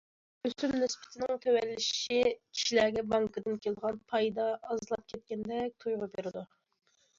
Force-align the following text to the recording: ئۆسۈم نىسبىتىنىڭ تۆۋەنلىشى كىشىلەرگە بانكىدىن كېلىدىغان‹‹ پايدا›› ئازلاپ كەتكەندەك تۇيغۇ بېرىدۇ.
ئۆسۈم 0.47 0.71
نىسبىتىنىڭ 0.83 1.41
تۆۋەنلىشى 1.43 2.17
كىشىلەرگە 2.39 3.05
بانكىدىن 3.13 3.61
كېلىدىغان‹‹ 3.67 4.01
پايدا›› 4.15 4.49
ئازلاپ 4.57 5.07
كەتكەندەك 5.15 5.79
تۇيغۇ 5.87 6.13
بېرىدۇ. 6.19 6.47